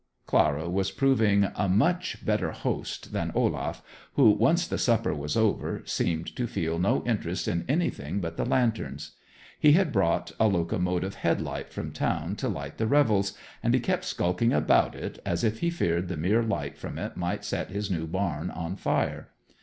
[0.25, 5.83] Clara was proving a much better host than Olaf, who, once the supper was over,
[5.85, 9.11] seemed to feel no interest in anything but the lanterns.
[9.59, 14.05] He had brought a locomotive headlight from town to light the revels, and he kept
[14.05, 17.91] skulking about it as if he feared the mere light from it might set his
[17.91, 19.27] new barn on fire.